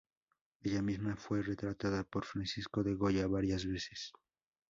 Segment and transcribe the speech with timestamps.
[0.63, 4.11] Ella misma fue retratada por Francisco de Goya varias veces.